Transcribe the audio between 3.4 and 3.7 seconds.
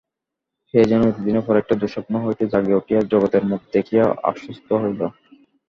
মুখ